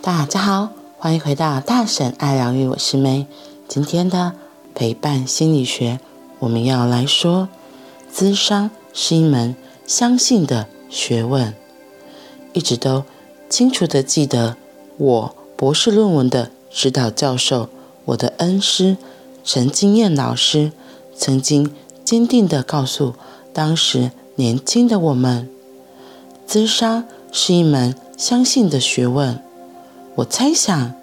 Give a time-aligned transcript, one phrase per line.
[0.00, 3.26] 大家好，欢迎回到大婶爱疗愈，我是梅。
[3.66, 4.32] 今天的
[4.72, 5.98] 陪伴心理学，
[6.38, 7.48] 我们要来说，
[8.14, 9.56] 咨商是一门
[9.86, 11.52] 相信的学问。
[12.52, 13.04] 一直都
[13.50, 14.56] 清楚的记得，
[14.98, 17.68] 我博士论文的指导教授，
[18.04, 18.96] 我的恩师
[19.42, 20.70] 陈金燕老师，
[21.16, 21.74] 曾经
[22.04, 23.14] 坚定的告诉
[23.52, 25.50] 当时年轻的我们，
[26.46, 29.42] 咨商是一门相信的学问。
[30.18, 30.94] 我猜想，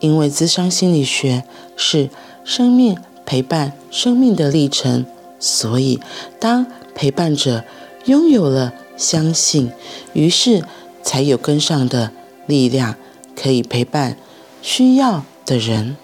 [0.00, 1.44] 因为咨商心理学
[1.76, 2.10] 是
[2.44, 5.06] 生命陪伴生命的历程，
[5.38, 6.00] 所以
[6.40, 7.62] 当陪伴者
[8.06, 9.70] 拥有了相信，
[10.12, 10.64] 于是
[11.04, 12.10] 才有跟上的
[12.46, 12.96] 力量，
[13.36, 14.16] 可以陪伴
[14.60, 15.96] 需要的人。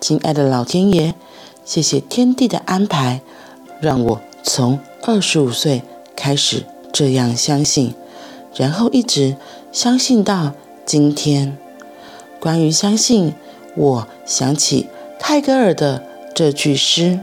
[0.00, 1.14] 亲爱的老天爷，
[1.64, 3.20] 谢谢天地的安排，
[3.80, 5.82] 让我从二十五岁
[6.16, 7.94] 开始这样相信，
[8.56, 9.36] 然后一直
[9.70, 10.54] 相信到。
[10.86, 11.56] 今天，
[12.38, 13.32] 关于相信，
[13.74, 16.02] 我想起泰戈尔的
[16.34, 17.18] 这句诗：“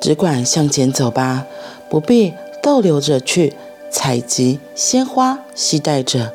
[0.00, 1.46] 只管向前走吧，
[1.88, 3.54] 不必逗留着去
[3.90, 6.34] 采集鲜花，期待着，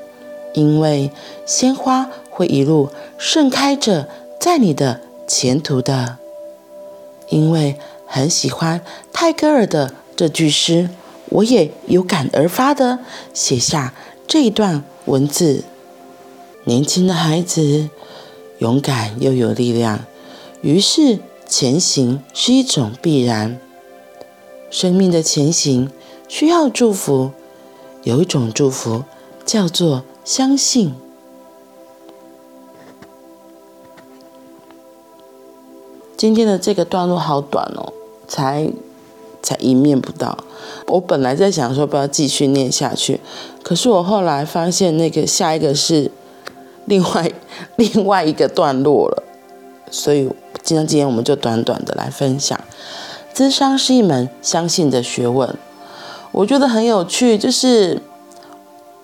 [0.54, 1.12] 因为
[1.46, 6.18] 鲜花会一路盛开着，在你的前途的。”
[7.30, 8.82] 因为很喜欢
[9.14, 10.90] 泰戈尔的这句诗，
[11.30, 12.98] 我也有感而发的
[13.36, 13.94] 写下
[14.28, 15.64] 这一段文字。
[16.66, 17.90] 年轻的孩子，
[18.60, 20.06] 勇敢又有力量，
[20.62, 23.60] 于是前行是一种必然。
[24.70, 25.90] 生命的前行
[26.28, 27.32] 需要祝福，
[28.04, 29.04] 有一种祝福
[29.46, 30.94] 叫做相信。
[36.16, 37.94] 今天的这个段落好短哦，
[38.28, 38.72] 才
[39.42, 40.38] 才一面不到。
[40.86, 43.22] 我本来在想说不要继续念下去，
[43.64, 46.12] 可是我后来发现那个下一个是。
[46.90, 47.32] 另外
[47.76, 49.24] 另外一个段落了，
[49.92, 50.28] 所以
[50.64, 52.60] 今天今天我们就短短的来分享。
[53.32, 55.56] 智商是一门相信的学问，
[56.32, 57.38] 我觉得很有趣。
[57.38, 58.02] 就是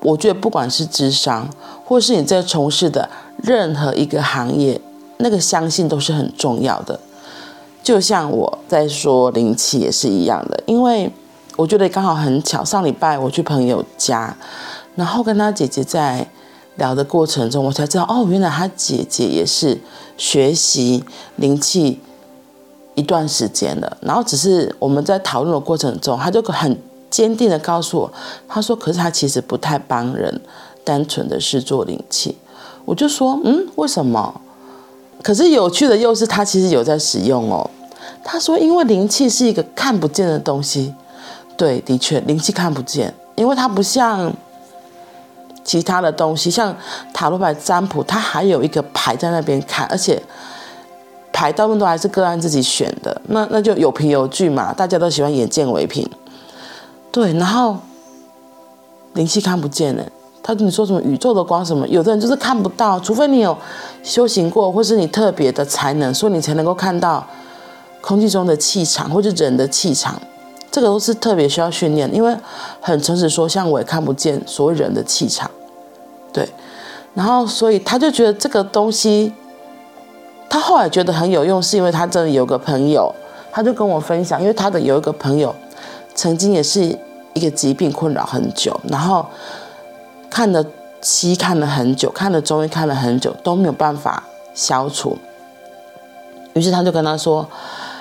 [0.01, 1.47] 我觉得不管是智商，
[1.85, 3.07] 或是你在从事的
[3.37, 4.81] 任何一个行业，
[5.17, 6.99] 那个相信都是很重要的。
[7.83, 11.11] 就像我在说灵气也是一样的，因为
[11.55, 14.35] 我觉得刚好很巧，上礼拜我去朋友家，
[14.95, 16.27] 然后跟他姐姐在。
[16.77, 19.79] 聊的过程中，我才知道哦，原来他姐姐也是
[20.17, 21.03] 学习
[21.37, 21.99] 灵气
[22.95, 23.97] 一段时间了。
[24.01, 26.77] 然后只是我们在讨论的过程中，他就很
[27.09, 28.13] 坚定的告诉我，
[28.47, 30.41] 他说：“可是他其实不太帮人，
[30.83, 32.37] 单纯的是做灵气。”
[32.83, 34.41] 我就说：“嗯，为什么？”
[35.23, 37.69] 可是有趣的又是，他其实有在使用哦。
[38.23, 40.93] 他说：“因为灵气是一个看不见的东西。”
[41.55, 44.33] 对，的确，灵气看不见，因为它不像。
[45.65, 46.73] 其他的东西，像
[47.11, 50.21] 塔罗牌占卜，它还有一个牌在那边看，而且
[51.33, 56.07] 牌大部分都还是个案自己选的，那那就有凭有据嘛，大家都喜欢眼见为凭。
[57.11, 57.77] 对，然后
[59.13, 60.03] 灵气看不见呢，
[60.43, 63.57] 他跟你说什么宇宙的光什么，有的人就是看不到，除非你有
[64.03, 67.25] 修行过，或是你特别的才能，所以你才能够看到
[68.01, 70.21] 空气中的气场，或者人的气场。
[70.75, 72.35] 这个都是特别需要训练，因为
[72.81, 75.49] 很诚实说，像我也看不见所谓人的气场，
[76.33, 76.45] 对。
[77.13, 79.31] 然后，所以他就觉得这个东西，
[80.49, 83.09] 他后来觉得很有用，是因为他真的有个朋友，
[83.53, 85.55] 他就跟我分享，因为他的有一个朋友，
[86.13, 86.81] 曾经也是
[87.33, 89.25] 一个疾病困扰很久，然后
[90.29, 90.61] 看了
[90.99, 94.21] 西看了很久，看了中医看了很久都没有办法
[94.53, 95.17] 消除，
[96.51, 97.47] 于是他就跟他说，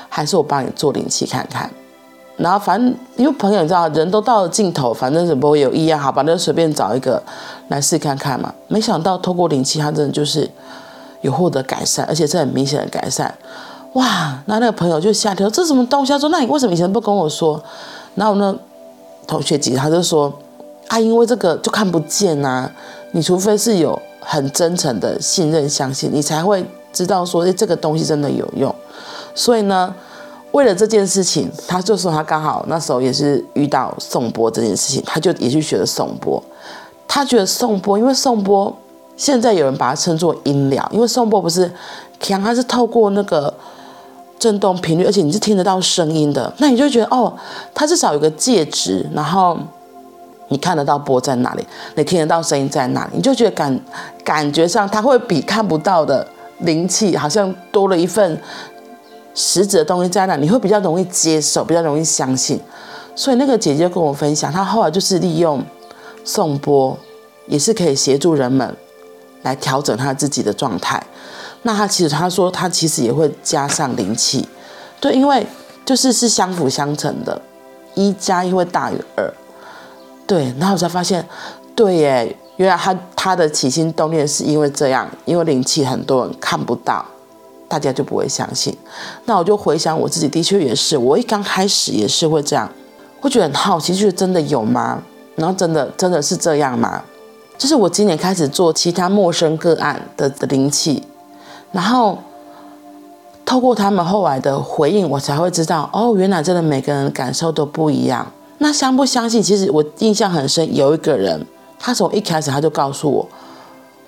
[0.08, 1.70] 还是我帮你做灵气看看。
[2.36, 7.22] 然后反正因为朋友你知道，人都到了尽头，反正是不会有异样，好吧，那就随便找一个
[7.68, 8.52] 来试看看嘛。
[8.66, 10.50] 没想到透过灵气，他真的就是
[11.20, 13.32] 有获得改善，而且是很明显的改善。
[13.92, 14.42] 哇！
[14.46, 16.10] 那那个朋友就吓跳，这什么东西？
[16.10, 17.62] 他说：“那你为什么以前不跟我说？”
[18.16, 18.56] 然后呢，
[19.28, 20.32] 同学姐他就说
[20.88, 22.68] ：“啊，因为这个就看不见、啊，
[23.12, 28.74] 你除非是有很真诚的信任、相信，你才会知道说，哎，这个东西真的有用。
[29.36, 29.94] 所以呢。”
[30.54, 36.40] 为了这件事情，他就说他刚好那时候也是遇到颂钵这件事情，他就也去学了颂钵。
[37.08, 38.72] 他觉得颂钵，因为颂钵
[39.16, 41.68] 现在有人把它称作音疗，因为颂钵不是
[42.20, 43.52] 强，它是透过那个
[44.38, 46.52] 震动频率，而且你是听得到声音的。
[46.58, 47.32] 那你就觉得哦，
[47.74, 49.58] 它至少有个介质，然后
[50.50, 51.66] 你看得到钵在哪里，
[51.96, 53.80] 你听得到声音在哪里，你就觉得感
[54.22, 56.24] 感觉上它会比看不到的
[56.60, 58.40] 灵气好像多了一份。
[59.34, 62.60] 实质的东西在那，你会比较容易接受，比较容易相信。
[63.16, 65.62] 所以那个姐姐跟我分享，她后来就是利用
[66.24, 66.96] 颂钵，
[67.46, 68.76] 也是可以协助人们
[69.42, 71.02] 来调整他自己的状态。
[71.62, 74.46] 那他其实他说他其实也会加上灵气，
[75.00, 75.46] 对，因为
[75.84, 77.40] 就是是相辅相成的，
[77.94, 79.32] 一加一会大于二。
[80.26, 81.26] 对，然后我才发现，
[81.74, 87.04] 对耶，原来他他的起心动念是因为这样，因为灵气很多人看不到，
[87.68, 88.76] 大家就不会相信。
[89.24, 92.70] 那我就回想我自己，的确也是，我一刚开始也是会这样，
[93.20, 95.02] 会觉得很好奇，就是真的有吗？
[95.36, 97.02] 然后真的真的是这样吗？
[97.56, 101.02] 就是我今年开始做其他陌生个案的的灵气，
[101.72, 102.18] 然后
[103.44, 108.26] 透过他们后来的回应，我才会知道，哦，原来真的每个人感受都不一样。
[108.58, 109.42] 那相不相信？
[109.42, 111.46] 其实我印象很深，有一个人，
[111.78, 113.28] 他从一开始他就告诉我，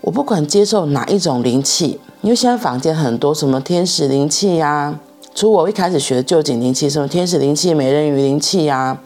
[0.00, 4.98] 我不管接受哪一种灵气，因为现在坊间很多什么天使灵气呀，
[5.34, 8.98] 除我一开始学的臼井灵气，什么天使灵气、美人鱼灵气呀，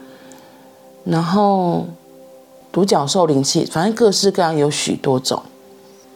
[1.05, 1.85] 然后。
[2.73, 5.43] 独角兽灵气，反正各式各样有许多种，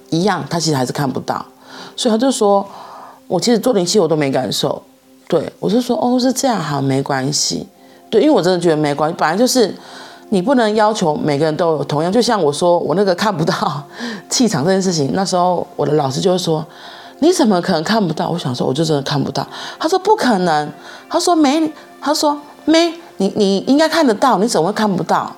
[0.10, 1.45] 一样，他其实还是看不到，
[1.98, 2.66] 所以他就说，
[3.28, 4.81] 我其实做灵气我都没感受，
[5.28, 7.68] 对，我就说，哦，是这样，好，没关系，
[8.10, 9.75] 对，因为我真的觉得没关系，本来就是
[10.30, 13.83] 你不能要求每个人都有同样，就像我说我那个看不到
[14.30, 16.66] 气场这件事情，那时候我的老师就会说，
[17.19, 18.30] 你怎么可能看不到？
[18.30, 19.45] 我想说，我就真的看不到，
[19.80, 20.72] 他说不可能，
[21.10, 25.31] 他说没，他说没，你你应该看得到，你怎么会看不到？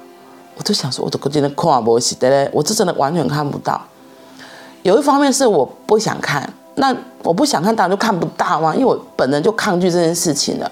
[0.55, 3.79] 我就想说，我都今天看不起的嘞，我这真的完全看不到。
[4.81, 10.71] 有一方面是我不想看，那我不想看，当然就看不到嘛，因为我本人就抗拒这件事情了。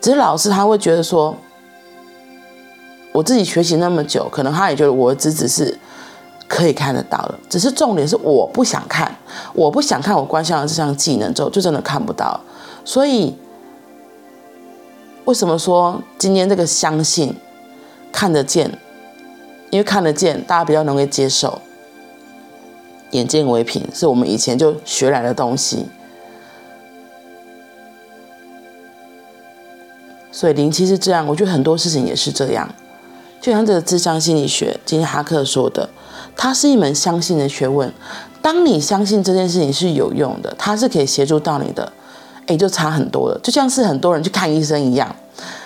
[0.00, 1.34] 只是老师他会觉得说，
[3.16, 5.78] 我自己学习那么久，可能他也觉得我的资质是
[6.46, 7.34] 可以看得到的。
[7.48, 9.10] 只是重点是我不想看，
[9.54, 12.38] 我不想看我观想的这项技能之后，就真的看不到。
[12.84, 13.34] 所以
[15.24, 17.34] 为什么说今天这个相信
[18.12, 18.70] 看得见？
[19.70, 21.62] 因为看得见，大家比较容易接受。
[23.12, 25.86] 眼见为凭，是我们以前就学来的东西。
[30.30, 32.68] 所以灵气是这样，我觉得很多事情也是这样。
[33.46, 35.88] 就像这个智商心理学，今天哈克说的，
[36.36, 37.88] 它是一门相信的学问。
[38.42, 41.92] 当你相信这件事情是有用的，它是可以协助到你的，
[42.46, 43.38] 诶，就差很多了。
[43.44, 45.14] 就像是很多人去看医生一样。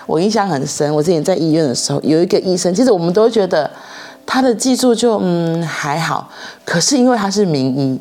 [0.05, 3.71] 我印象很深，我之前在医院的时候，有一个医生，其实我们都觉得
[4.27, 6.31] 他的技术就嗯还好，
[6.67, 7.99] 可是因为他是名医，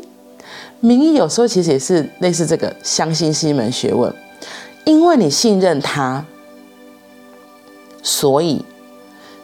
[0.80, 4.10] 名医有时候其实也是类似这个，相信是一门学问，
[4.86, 6.24] 因为你信任他，
[8.02, 8.64] 所以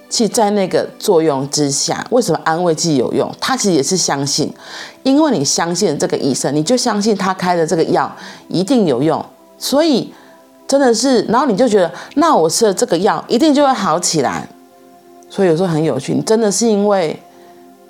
[0.09, 3.35] 其在那个作用之下，为什么安慰剂有用？
[3.41, 4.53] 他其实也是相信，
[5.03, 8.15] 因为你相信这个医生，你就相信他开的这个药
[8.49, 9.25] 一定有用，
[9.59, 10.13] 所以。
[10.67, 14.49] 真的是，然后你就觉得，那我吃了这个药一定就会好起来。
[15.29, 17.15] 所以有时候很有趣，你真的是因为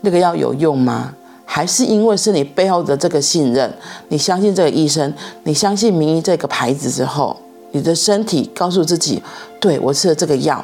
[0.01, 1.15] 那个药有用吗？
[1.45, 3.73] 还是因为是你背后的这个信任？
[4.09, 5.15] 你相信这个医生，
[5.45, 7.37] 你相信名医这个牌子之后，
[7.71, 9.23] 你的身体告诉自己，
[9.61, 10.63] 对，我吃了这个药，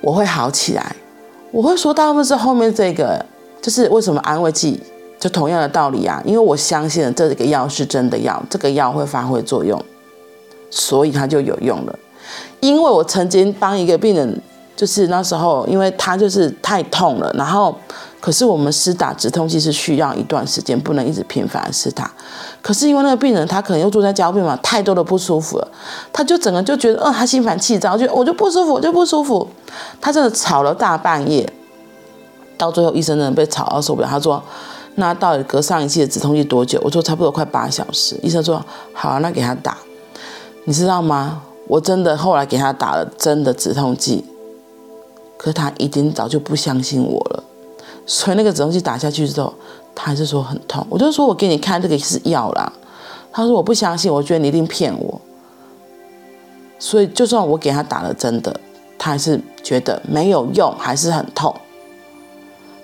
[0.00, 0.96] 我会好起来。
[1.50, 3.24] 我会说大部分是后面这个，
[3.62, 4.80] 就是为什么安慰剂
[5.18, 6.22] 就同样的道理啊？
[6.24, 9.82] 因为我相信了这个药是真的药，这个药会发挥作用。
[10.68, 11.98] 所以它就有用了，
[12.60, 14.42] 因为我曾经帮一个病人，
[14.74, 17.74] 就是那时候，因为他就是太痛了，然后
[18.20, 22.10] 可是我们施打止痛剂是需要一段时间，不能一直频繁施打。
[22.60, 25.68] 可是因为那个病人他可能又住在加护病房，太多的不舒服了，
[26.12, 29.48] 他就整个就觉得，呃，他心烦气躁，就我就不舒服，我就不舒服。
[30.00, 31.48] 他真的吵了大半夜，
[32.56, 34.42] 到最后医生真的被吵到受不了，他说
[34.96, 39.76] ：“那到底隔上一剂的止痛剂多久？”我说：“差不多快八小时。”医生说：“好啊，那给他打。”
[40.64, 41.42] 你知道吗？
[41.68, 44.24] 我真的后来给他打了真的止痛剂，
[45.36, 47.44] 可他已经早就不相信我了。
[48.06, 49.52] 所以那个止痛剂打下去之后，
[49.94, 50.86] 他还是说很痛。
[50.88, 52.72] 我就说我给你看这个是药啦。
[53.32, 55.20] 他说我不相信，我觉得你一定骗我。
[56.78, 58.58] 所以就算我给他打了真的，
[58.96, 61.54] 他还是觉得没有用，还是很痛。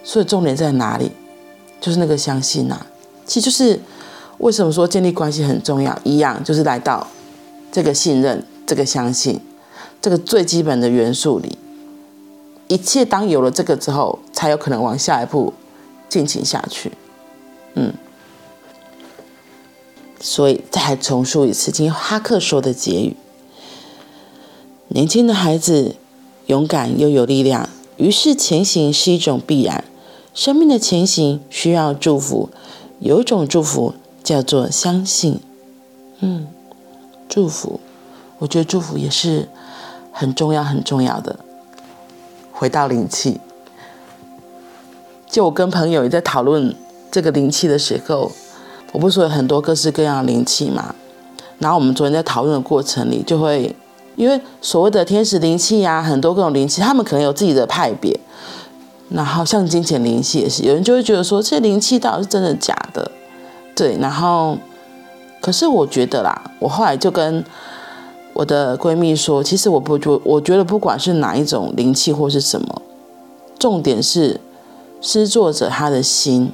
[0.05, 1.13] 所以重点在哪里？
[1.81, 2.87] 就是那个相信呐。
[3.25, 3.81] 其实就是
[4.39, 7.07] 为什么说建立关系很重要，一样就是来到。
[7.71, 9.41] 这个信任，这个相信，
[9.99, 11.57] 这个最基本的元素里，
[12.73, 15.53] 一切当有了这个之后，才有可能往下一步
[16.09, 16.91] 进行下去。
[17.75, 17.93] 嗯，
[20.19, 23.15] 所以再重述一次，今天哈克说的结语：
[24.89, 25.97] 年轻的孩子
[26.47, 29.85] 勇敢又有力量，于是前行是一种必然。
[30.33, 32.49] 生命的前行需要祝福，
[33.01, 33.93] 有一种祝福
[34.25, 35.41] 叫做相信。
[36.21, 36.49] 嗯。
[37.29, 37.81] 祝福，
[38.39, 39.49] 我觉得祝福也是
[40.11, 41.39] 很重要、很重要的。
[42.63, 43.41] 回到灵气，
[45.29, 46.73] 就我跟朋友也在讨论
[47.11, 48.31] 这个灵气的时候，
[48.93, 50.95] 我不是说有很多各式各样的灵气嘛？
[51.59, 53.75] 然后我们昨天在讨论的过程里，就会
[54.15, 58.21] 因为所谓的天使灵气呀，很多各种灵气，他们可能有自己的派别。
[59.09, 63.11] 然后像金钱灵气也是，有人就会觉得说，这灵气到底是真的假的？
[63.75, 64.57] 对，然后
[65.41, 67.45] 可是我觉得啦，我后来就跟
[68.35, 72.83] 我的闺蜜说，其实我不觉，我觉得不管是哪一种灵气或是什么，
[73.59, 74.41] 重点是
[75.01, 76.51] 施作者他的心，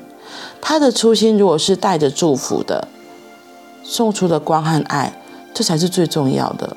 [0.60, 2.88] 他的初心如果是带着祝福的，
[3.84, 5.20] 送出的光和爱，
[5.54, 6.76] 这才是最重要的。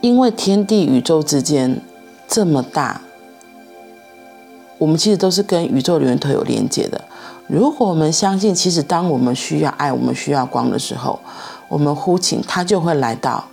[0.00, 1.80] 因为天地宇宙之间
[2.28, 3.00] 这么大，
[4.76, 7.00] 我们其实都是跟宇宙源头有连接的。
[7.46, 11.18] 如果我们相信，其实当我们需要爱、我们需要光的时候，
[11.68, 13.44] 我们呼请，他就会来到。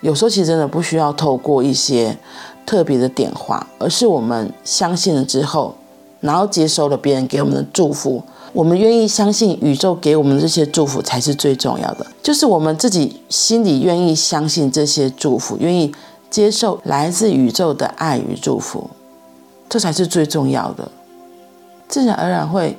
[0.00, 2.16] 有时候其实真的不需要透过一些
[2.64, 5.74] 特别的点化，而是我们相信了之后，
[6.20, 8.22] 然后接收了别人给我们的祝福，
[8.52, 12.06] 我们愿意相信宇宙给我们的这些祝福才是最重要的。
[12.22, 15.94] 就是我们自己心里愿意相信这些祝福，愿意
[16.30, 18.88] 接受来自宇宙的爱与祝福，
[19.68, 20.90] 这才是最重要的。
[21.88, 22.78] 自然而然会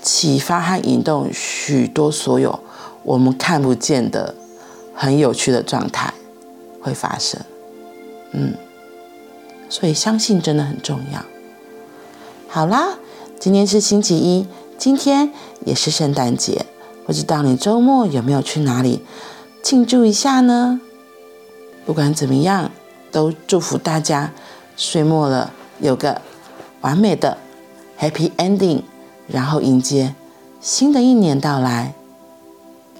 [0.00, 2.58] 启发和引动许多所有
[3.02, 4.34] 我们看不见的
[4.94, 6.12] 很有趣的状态
[6.80, 7.40] 会发生，
[8.32, 8.54] 嗯，
[9.68, 11.24] 所以相信真的很重要。
[12.48, 12.98] 好啦，
[13.38, 15.32] 今天是星期一，今天
[15.64, 16.66] 也是圣诞节，
[17.06, 19.02] 不知道你周末有没有去哪里
[19.62, 20.80] 庆祝一下呢？
[21.86, 22.70] 不管怎么样，
[23.10, 24.32] 都祝福大家
[24.76, 26.20] 岁末了有个
[26.80, 27.38] 完美的。
[27.98, 28.82] Happy ending，
[29.28, 30.14] 然后迎接
[30.58, 31.94] 新的一年到来。